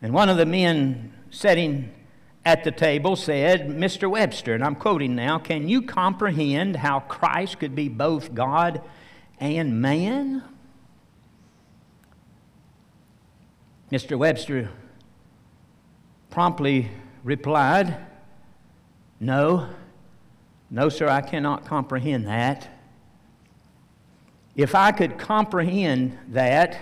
[0.00, 1.92] And one of the men sitting
[2.44, 4.10] at the table said, Mr.
[4.10, 8.80] Webster, and I'm quoting now, can you comprehend how Christ could be both God
[9.38, 10.42] and man?
[13.92, 14.16] Mr.
[14.16, 14.70] Webster
[16.30, 16.90] promptly
[17.24, 17.96] replied,
[19.18, 19.68] No,
[20.70, 22.68] no, sir, I cannot comprehend that.
[24.54, 26.78] If I could comprehend that,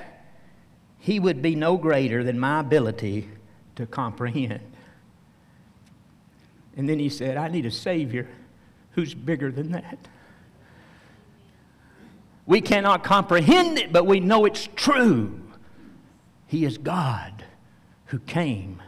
[0.98, 3.28] he would be no greater than my ability
[3.76, 4.60] to comprehend.
[6.78, 8.28] And then he said, I need a Savior
[8.92, 9.98] who's bigger than that.
[12.46, 15.40] We cannot comprehend it, but we know it's true.
[16.46, 17.44] He is God
[18.06, 18.80] who came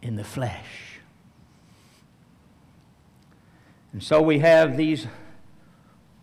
[0.00, 1.00] in the flesh.
[3.92, 5.06] And so we have these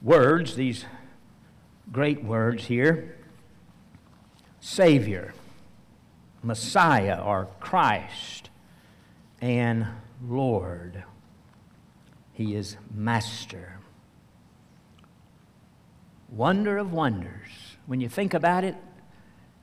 [0.01, 0.85] words, these
[1.91, 3.15] great words here
[4.59, 5.35] Savior,
[6.41, 8.49] Messiah, or Christ,
[9.39, 9.85] and
[10.27, 11.03] Lord.
[12.33, 13.79] He is Master.
[16.29, 17.49] Wonder of wonders.
[17.85, 18.75] When you think about it,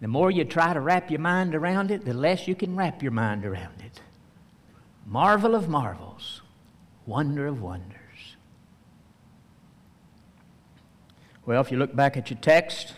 [0.01, 3.03] the more you try to wrap your mind around it, the less you can wrap
[3.03, 4.01] your mind around it.
[5.07, 6.42] Marvel of marvels,
[7.07, 7.97] wonder of wonders.
[11.47, 12.95] Well, if you look back at your text,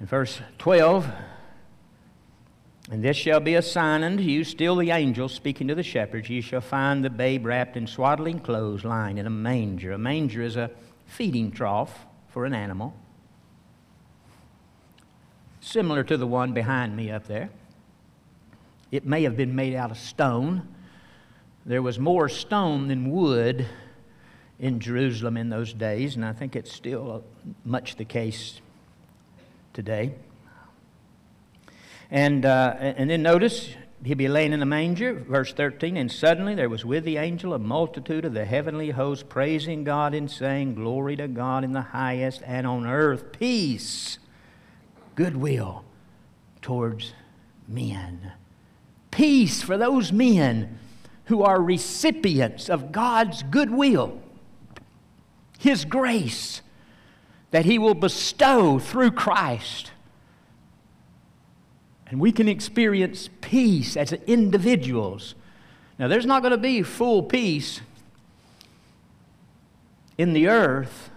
[0.00, 1.08] in verse 12,
[2.90, 6.28] and this shall be a sign unto you, still the angel speaking to the shepherds.
[6.28, 9.92] You shall find the babe wrapped in swaddling clothes, lying in a manger.
[9.92, 10.70] A manger is a
[11.06, 12.94] feeding trough for an animal,
[15.60, 17.48] similar to the one behind me up there.
[18.90, 20.68] It may have been made out of stone.
[21.64, 23.66] There was more stone than wood
[24.58, 27.24] in Jerusalem in those days, and I think it's still
[27.64, 28.60] much the case
[29.72, 30.14] today.
[32.14, 33.70] And, uh, and then notice,
[34.04, 37.52] he'll be laying in a manger, verse 13, and suddenly there was with the angel
[37.52, 41.82] a multitude of the heavenly host praising God and saying, Glory to God in the
[41.82, 44.20] highest, and on earth peace,
[45.16, 45.84] goodwill
[46.62, 47.14] towards
[47.66, 48.30] men.
[49.10, 50.78] Peace for those men
[51.24, 54.22] who are recipients of God's goodwill,
[55.58, 56.62] His grace
[57.50, 59.90] that He will bestow through Christ
[62.06, 65.34] and we can experience peace as individuals.
[65.98, 67.80] Now, there's not going to be full peace
[70.18, 71.10] in the earth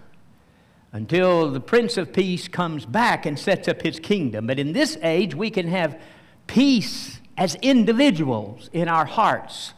[0.92, 4.46] until the Prince of Peace comes back and sets up his kingdom.
[4.46, 6.00] But in this age, we can have
[6.46, 9.74] peace as individuals in our hearts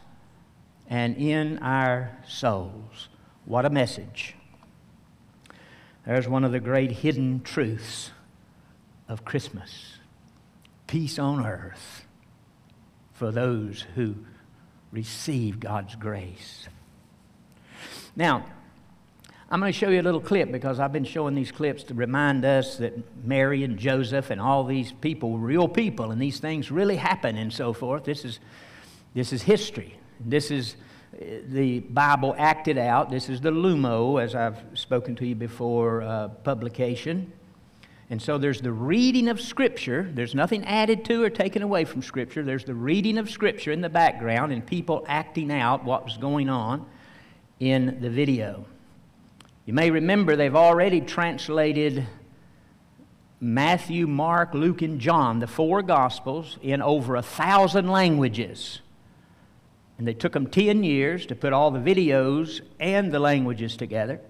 [0.89, 3.09] and in our souls.
[3.45, 4.37] What a message!
[6.07, 8.11] There's one of the great hidden truths
[9.09, 10.00] of Christmas
[10.91, 12.05] peace on earth
[13.13, 14.17] for those who
[14.91, 16.69] receive God's grace.
[18.17, 18.45] Now,
[19.49, 21.95] I'm going to show you a little clip because I've been showing these clips to
[21.95, 26.41] remind us that Mary and Joseph and all these people were real people and these
[26.41, 28.03] things really happen and so forth.
[28.03, 28.41] This is,
[29.15, 29.97] this is history.
[30.19, 30.75] This is
[31.15, 33.11] uh, the Bible acted out.
[33.11, 37.33] This is the Lumo, as I've spoken to you before, uh, publication.
[38.11, 40.11] And so there's the reading of Scripture.
[40.13, 42.43] There's nothing added to or taken away from Scripture.
[42.43, 46.49] There's the reading of Scripture in the background and people acting out what was going
[46.49, 46.85] on
[47.61, 48.67] in the video.
[49.65, 52.05] You may remember they've already translated
[53.41, 58.81] Matthew, Mark, Luke, and John, the four Gospels, in over a thousand languages.
[59.99, 64.21] And they took them 10 years to put all the videos and the languages together.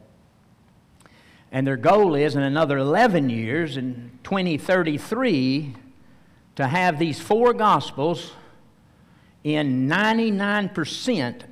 [1.53, 5.75] And their goal is in another 11 years, in 2033,
[6.57, 8.33] to have these four Gospels
[9.43, 11.43] in 99%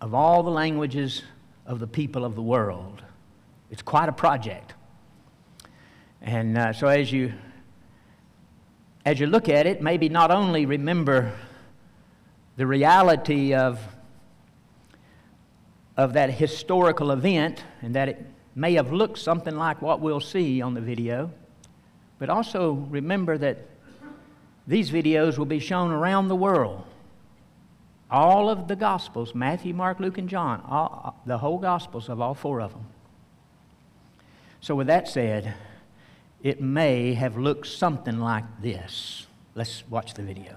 [0.00, 1.22] of all the languages
[1.66, 3.02] of the people of the world.
[3.70, 4.74] It's quite a project.
[6.20, 7.32] And uh, so as you
[9.08, 11.32] as you look at it, maybe not only remember
[12.58, 13.80] the reality of,
[15.96, 18.26] of that historical event and that it
[18.58, 21.30] may have looked something like what we'll see on the video,
[22.18, 23.58] but also remember that
[24.66, 26.84] these videos will be shown around the world.
[28.10, 32.34] All of the Gospels, Matthew, Mark, Luke, and John, all, the whole Gospels of all
[32.34, 32.86] four of them.
[34.60, 35.54] So, with that said,
[36.42, 39.26] it may have looked something like this.
[39.54, 40.56] Let's watch the video.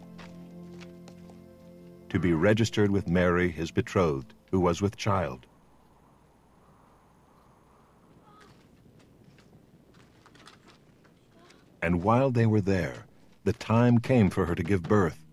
[2.11, 5.47] to be registered with Mary, his betrothed, who was with child.
[11.81, 13.05] And while they were there,
[13.45, 15.23] the time came for her to give birth.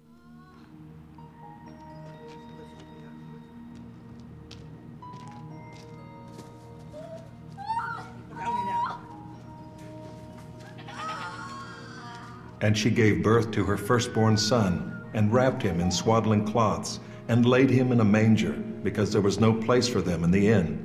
[12.61, 17.45] And she gave birth to her firstborn son, and wrapped him in swaddling cloths, and
[17.45, 18.53] laid him in a manger,
[18.85, 20.85] because there was no place for them in the inn.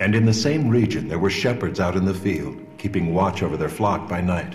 [0.00, 3.58] And in the same region there were shepherds out in the field, keeping watch over
[3.58, 4.54] their flock by night.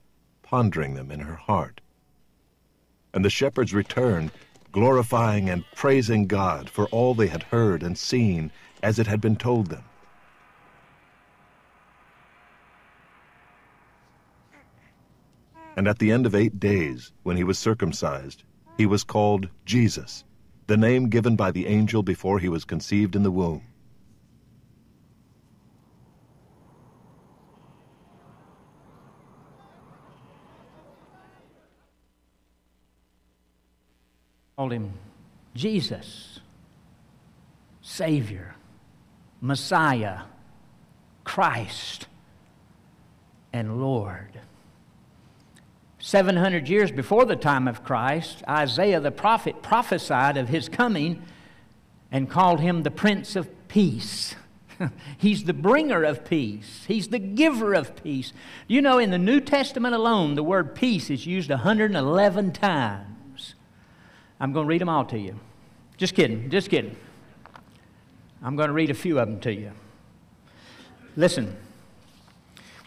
[0.51, 1.79] pondering them in her heart.
[3.13, 4.31] And the shepherds returned,
[4.73, 8.51] glorifying and praising God for all they had heard and seen
[8.83, 9.85] as it had been told them.
[15.77, 18.43] And at the end of eight days, when he was circumcised,
[18.77, 20.25] he was called Jesus,
[20.67, 23.63] the name given by the angel before he was conceived in the womb.
[34.61, 34.93] Called him
[35.55, 36.39] Jesus,
[37.81, 38.53] Savior,
[39.41, 40.19] Messiah,
[41.23, 42.05] Christ,
[43.51, 44.39] and Lord.
[45.97, 51.23] 700 years before the time of Christ, Isaiah the prophet prophesied of his coming
[52.11, 54.35] and called him the Prince of Peace.
[55.17, 56.85] He's the bringer of peace.
[56.87, 58.31] He's the giver of peace.
[58.67, 63.07] You know, in the New Testament alone, the word peace is used 111 times.
[64.41, 65.39] I'm going to read them all to you.
[65.97, 66.95] Just kidding, just kidding.
[68.41, 69.71] I'm going to read a few of them to you.
[71.15, 71.55] Listen.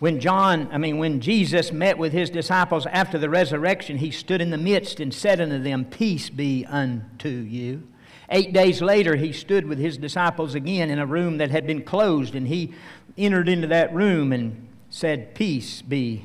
[0.00, 4.40] When John, I mean, when Jesus met with his disciples after the resurrection, he stood
[4.40, 7.84] in the midst and said unto them, Peace be unto you.
[8.30, 11.84] Eight days later, he stood with his disciples again in a room that had been
[11.84, 12.74] closed, and he
[13.16, 16.24] entered into that room and said, Peace be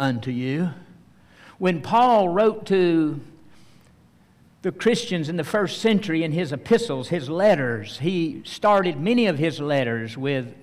[0.00, 0.70] unto you.
[1.58, 3.20] When Paul wrote to
[4.62, 7.98] the Christians in the first century in his epistles, his letters.
[7.98, 10.54] He started many of his letters with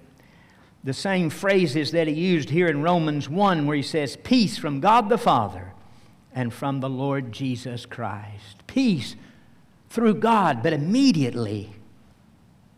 [0.84, 4.80] the same phrases that he used here in Romans 1, where he says, Peace from
[4.80, 5.74] God the Father
[6.34, 8.66] and from the Lord Jesus Christ.
[8.68, 9.16] Peace
[9.90, 11.74] through God, but immediately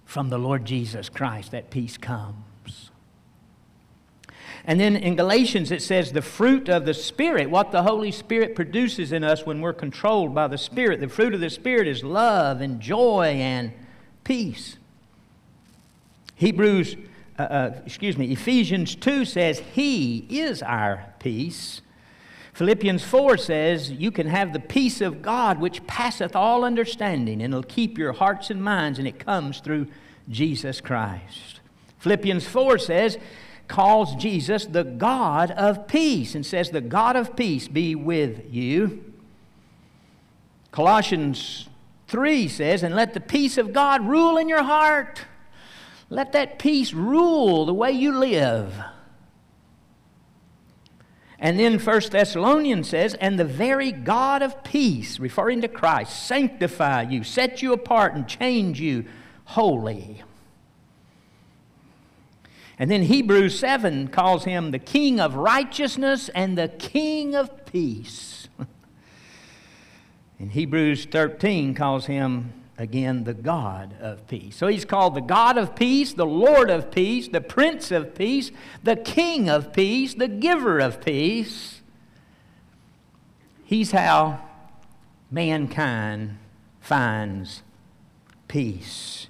[0.05, 2.91] from the Lord Jesus Christ, that peace comes.
[4.66, 8.55] And then in Galatians, it says the fruit of the Spirit, what the Holy Spirit
[8.55, 10.99] produces in us when we're controlled by the Spirit.
[10.99, 13.72] The fruit of the Spirit is love and joy and
[14.24, 14.78] peace.
[16.36, 16.95] Hebrews,
[17.39, 21.82] uh, uh, excuse me, Ephesians 2 says, He is our peace.
[22.53, 27.53] Philippians 4 says, You can have the peace of God which passeth all understanding, and
[27.53, 29.88] it'll keep your hearts and minds, and it comes through
[30.30, 31.62] Jesus Christ.
[31.99, 33.18] Philippians 4 says,
[33.72, 39.03] calls Jesus the God of peace, and says, The God of peace be with you.
[40.72, 41.67] Colossians
[42.07, 45.26] 3 says, And let the peace of God rule in your heart
[46.11, 48.76] let that peace rule the way you live.
[51.39, 57.03] And then 1 Thessalonians says, And the very God of peace, referring to Christ, sanctify
[57.03, 59.05] you, set you apart, and change you
[59.45, 60.22] holy.
[62.82, 68.48] And then Hebrews 7 calls him the King of righteousness and the King of peace.
[70.40, 74.56] and Hebrews 13 calls him again, the God of peace.
[74.56, 78.50] So he's called the God of peace, the Lord of peace, the Prince of peace,
[78.82, 81.82] the King of peace, the giver of peace.
[83.64, 84.44] He's how
[85.30, 86.40] mankind
[86.80, 87.62] finds
[88.48, 89.28] peace.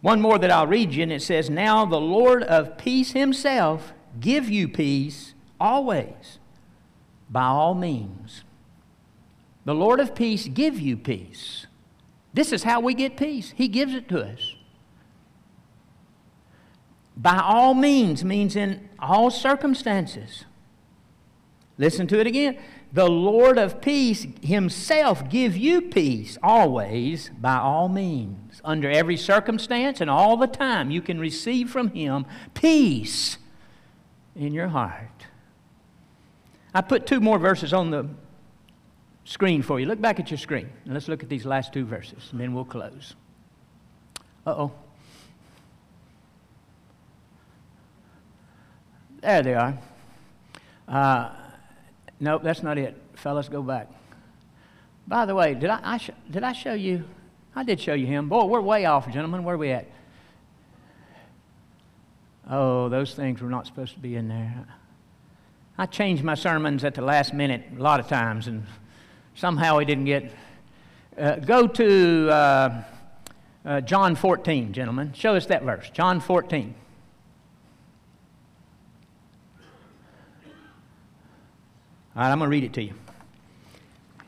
[0.00, 3.92] One more that I'll read you, and it says, Now the Lord of peace himself
[4.20, 6.38] give you peace always,
[7.28, 8.44] by all means.
[9.64, 11.66] The Lord of peace give you peace.
[12.32, 13.52] This is how we get peace.
[13.56, 14.54] He gives it to us.
[17.16, 20.44] By all means means in all circumstances.
[21.76, 22.58] Listen to it again.
[22.92, 28.62] The Lord of peace himself give you peace always by all means.
[28.64, 32.24] Under every circumstance and all the time, you can receive from him
[32.54, 33.36] peace
[34.34, 35.26] in your heart.
[36.72, 38.08] I put two more verses on the
[39.24, 39.86] screen for you.
[39.86, 42.54] Look back at your screen and let's look at these last two verses and then
[42.54, 43.14] we'll close.
[44.46, 44.72] Uh oh.
[49.20, 49.78] There they are.
[50.86, 51.30] Uh,
[52.20, 52.96] nope, that's not it.
[53.14, 53.88] Fellas, go back.
[55.06, 57.04] By the way, did I, I sh- did I show you?
[57.54, 58.28] I did show you him.
[58.28, 59.44] Boy, we're way off, gentlemen.
[59.44, 59.86] Where are we at?
[62.50, 64.66] Oh, those things were not supposed to be in there.
[65.76, 68.64] I change my sermons at the last minute a lot of times, and
[69.38, 70.32] Somehow he didn't get.
[71.16, 72.82] Uh, go to uh,
[73.64, 75.12] uh, John 14, gentlemen.
[75.12, 75.88] Show us that verse.
[75.90, 76.74] John 14.
[82.18, 82.94] All right, I'm going to read it to you.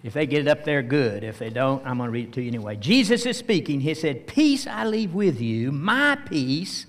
[0.04, 1.24] If they get it up there, good.
[1.24, 2.76] If they don't, I'm going to read it to you anyway.
[2.76, 3.80] Jesus is speaking.
[3.80, 6.86] He said, Peace I leave with you, my peace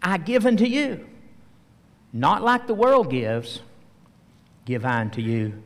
[0.00, 1.04] I give unto you.
[2.12, 3.60] Not like the world gives,
[4.66, 5.60] give I unto you.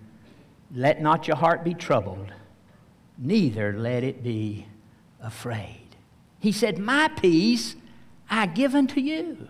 [0.74, 2.32] Let not your heart be troubled,
[3.18, 4.66] neither let it be
[5.20, 5.94] afraid.
[6.38, 7.76] He said, My peace
[8.30, 9.46] I give unto you.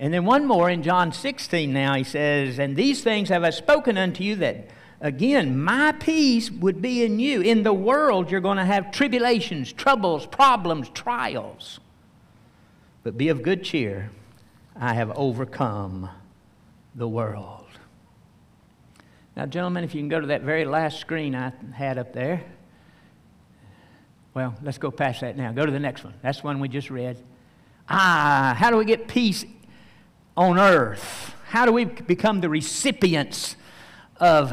[0.00, 3.50] And then one more in John 16 now, he says, And these things have I
[3.50, 4.70] spoken unto you that,
[5.02, 7.42] again, my peace would be in you.
[7.42, 11.80] In the world, you're going to have tribulations, troubles, problems, trials.
[13.02, 14.10] But be of good cheer.
[14.74, 16.08] I have overcome
[16.94, 17.66] the world.
[19.36, 22.42] Now, gentlemen, if you can go to that very last screen I had up there.
[24.32, 25.52] Well, let's go past that now.
[25.52, 26.14] Go to the next one.
[26.22, 27.18] That's the one we just read.
[27.90, 29.44] Ah, how do we get peace
[30.40, 31.34] on earth?
[31.48, 33.56] How do we become the recipients
[34.16, 34.50] of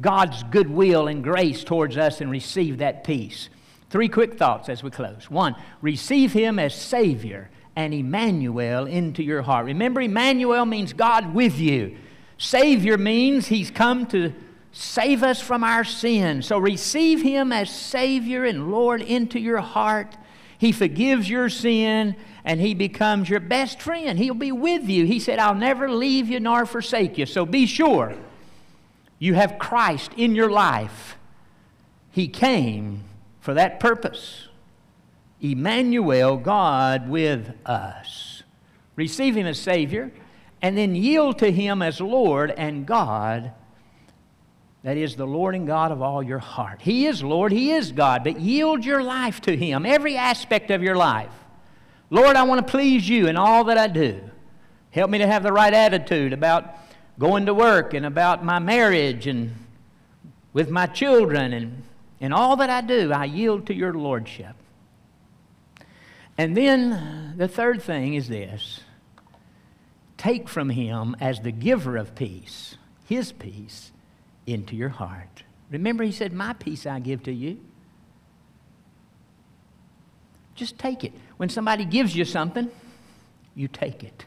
[0.00, 3.50] God's goodwill and grace towards us and receive that peace?
[3.90, 5.30] Three quick thoughts as we close.
[5.30, 9.66] One, receive Him as Savior and Emmanuel into your heart.
[9.66, 11.98] Remember, Emmanuel means God with you.
[12.38, 14.32] Savior means He's come to
[14.72, 16.46] save us from our sins.
[16.46, 20.16] So receive Him as Savior and Lord into your heart.
[20.56, 24.18] He forgives your sin and He becomes your best friend.
[24.18, 25.04] He'll be with you.
[25.04, 27.26] He said, I'll never leave you nor forsake you.
[27.26, 28.14] So be sure
[29.18, 31.16] you have Christ in your life.
[32.10, 33.04] He came
[33.40, 34.48] for that purpose.
[35.40, 38.42] Emmanuel, God with us.
[38.96, 40.12] Receive Him as Savior
[40.62, 43.52] and then yield to Him as Lord and God.
[44.82, 46.80] That is the Lord and God of all your heart.
[46.82, 50.82] He is Lord, He is God, but yield your life to Him, every aspect of
[50.82, 51.32] your life.
[52.10, 54.20] Lord, I want to please you in all that I do.
[54.90, 56.76] Help me to have the right attitude about
[57.18, 59.54] going to work and about my marriage and
[60.52, 61.82] with my children and
[62.18, 64.54] in all that I do, I yield to your lordship.
[66.36, 68.80] And then the third thing is this
[70.16, 73.90] take from him as the giver of peace, his peace,
[74.46, 75.44] into your heart.
[75.70, 77.58] Remember, he said, My peace I give to you.
[80.54, 81.12] Just take it.
[81.40, 82.70] When somebody gives you something,
[83.54, 84.26] you take it.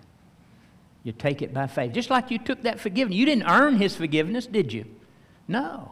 [1.03, 1.93] You take it by faith.
[1.93, 3.15] Just like you took that forgiveness.
[3.15, 4.85] You didn't earn his forgiveness, did you?
[5.47, 5.91] No.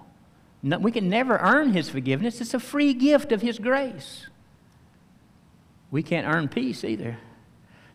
[0.63, 0.79] no.
[0.79, 2.41] We can never earn his forgiveness.
[2.41, 4.25] It's a free gift of his grace.
[5.91, 7.19] We can't earn peace either.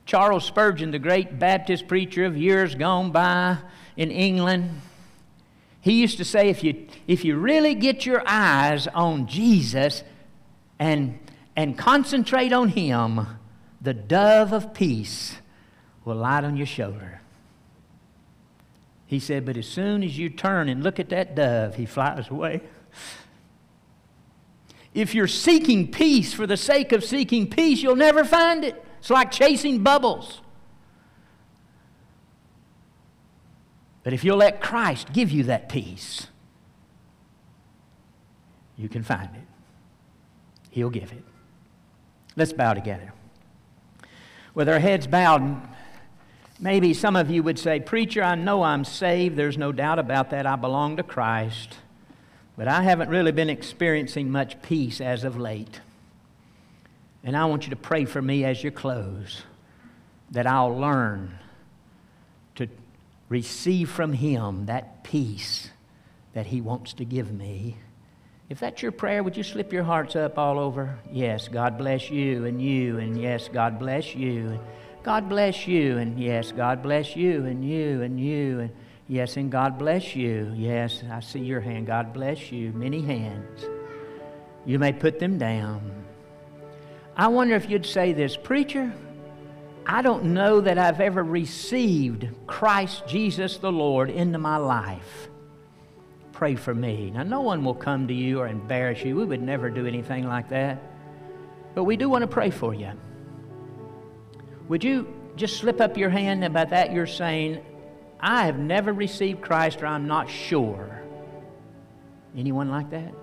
[0.05, 3.59] Charles Spurgeon, the great Baptist preacher of years gone by
[3.97, 4.83] in England,
[5.81, 10.05] he used to say if you, if you really get your eyes on Jesus
[10.79, 11.19] and,
[11.57, 13.27] and concentrate on Him,
[13.81, 15.37] the dove of peace
[16.05, 17.21] will light on your shoulder.
[19.07, 22.29] He said, but as soon as you turn and look at that dove, he flies
[22.29, 22.61] away.
[24.93, 28.83] If you're seeking peace for the sake of seeking peace, you'll never find it.
[28.99, 30.41] It's like chasing bubbles.
[34.03, 36.29] But if you'll let Christ give you that peace,
[38.77, 39.43] you can find it.
[40.71, 41.23] He'll give it.
[42.37, 43.13] Let's bow together.
[44.55, 45.61] With our heads bowed,
[46.61, 49.37] maybe some of you would say, Preacher, I know I'm saved.
[49.37, 50.47] There's no doubt about that.
[50.47, 51.77] I belong to Christ.
[52.57, 55.81] But I haven't really been experiencing much peace as of late.
[57.25, 59.43] And I want you to pray for me as you close
[60.31, 61.39] that I'll learn
[62.57, 62.69] to
[63.29, 65.71] receive from Him that peace
[66.35, 67.77] that He wants to give me.
[68.49, 70.99] If that's your prayer, would you slip your hearts up all over?
[71.11, 74.61] Yes, God bless you and you, and yes, God bless you.
[75.03, 78.61] God bless you, and yes, God bless you and you and you.
[78.61, 78.71] And
[79.09, 80.53] Yes, and God bless you.
[80.57, 81.87] Yes, I see your hand.
[81.87, 82.73] God bless you.
[82.73, 83.65] Many hands.
[84.65, 86.05] You may put them down.
[87.17, 88.93] I wonder if you'd say this, Preacher,
[89.87, 95.26] I don't know that I've ever received Christ Jesus the Lord into my life.
[96.37, 97.11] Pray for me.
[97.13, 99.17] Now, no one will come to you or embarrass you.
[99.17, 100.83] We would never do anything like that.
[101.75, 102.91] But we do want to pray for you.
[104.69, 107.65] Would you just slip up your hand and by that you're saying,
[108.21, 111.03] I have never received Christ or I'm not sure.
[112.37, 113.15] Anyone like that?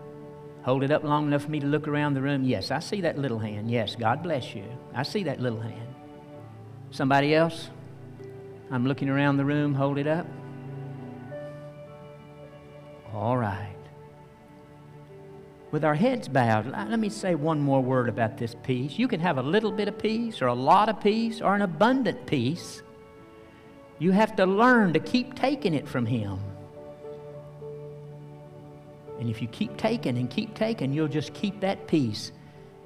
[0.64, 2.44] Hold it up long enough for me to look around the room.
[2.44, 3.70] Yes, I see that little hand.
[3.70, 4.66] Yes, God bless you.
[4.96, 5.94] I see that little hand.
[6.90, 7.70] Somebody else?
[8.72, 9.76] I'm looking around the room.
[9.76, 10.26] Hold it up.
[13.14, 13.70] All right.
[15.72, 18.98] With our heads bowed, let me say one more word about this peace.
[19.00, 21.62] You can have a little bit of peace, or a lot of peace, or an
[21.62, 22.84] abundant peace.
[23.98, 26.40] You have to learn to keep taking it from Him.
[29.20, 32.32] And if you keep taking and keep taking, you'll just keep that peace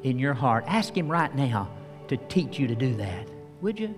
[0.04, 0.64] in your heart.
[0.68, 1.70] Ask Him right now
[2.08, 3.28] to teach you to do that,
[3.62, 3.96] would you?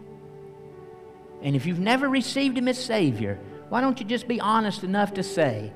[1.41, 5.13] And if you've never received Him as Savior, why don't you just be honest enough
[5.15, 5.71] to say,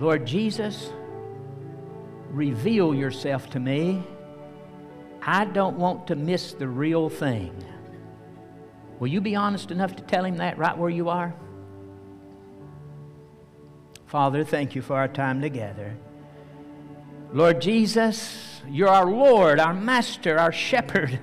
[0.00, 0.92] Lord Jesus,
[2.30, 4.02] reveal yourself to me.
[5.22, 7.52] I don't want to miss the real thing.
[9.00, 11.34] Will you be honest enough to tell him that right where you are?
[14.06, 15.96] Father, thank you for our time together.
[17.32, 21.18] Lord Jesus, you're our Lord, our Master, our Shepherd,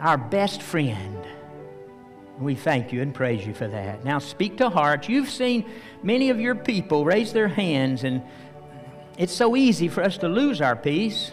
[0.00, 1.18] our best friend.
[2.40, 4.02] We thank you and praise you for that.
[4.02, 5.08] Now speak to hearts.
[5.08, 5.70] You've seen
[6.02, 8.22] many of your people raise their hands, and
[9.18, 11.32] it's so easy for us to lose our peace.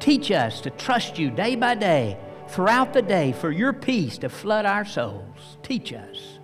[0.00, 4.28] Teach us to trust you day by day throughout the day for your peace to
[4.28, 5.56] flood our souls.
[5.62, 6.40] Teach us.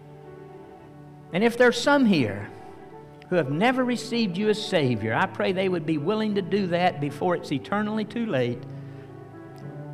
[1.32, 2.48] And if there's some here
[3.28, 6.68] who have never received you as Savior, I pray they would be willing to do
[6.68, 8.62] that before it's eternally too late.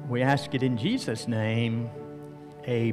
[0.08, 1.88] We ask it in Jesus' name.
[2.68, 2.92] Amen.